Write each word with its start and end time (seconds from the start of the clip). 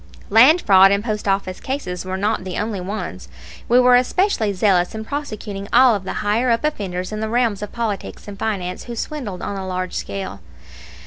Land 0.31 0.63
fraud 0.63 0.91
and 0.91 1.03
post 1.03 1.27
office 1.27 1.59
cases 1.59 2.05
were 2.05 2.17
not 2.17 2.43
the 2.43 2.57
only 2.57 2.81
ones. 2.81 3.27
We 3.69 3.79
were 3.79 3.95
especially 3.95 4.51
zealous 4.51 4.95
in 4.95 5.05
prosecuting 5.05 5.67
all 5.71 5.93
of 5.93 6.05
the 6.05 6.13
"higher 6.25 6.49
up" 6.49 6.63
offenders 6.63 7.11
in 7.11 7.19
the 7.19 7.29
realms 7.29 7.61
of 7.61 7.71
politics 7.71 8.27
and 8.27 8.39
finance 8.39 8.85
who 8.85 8.95
swindled 8.95 9.43
on 9.43 9.57
a 9.57 9.67
large 9.67 9.93
scale. 9.93 10.39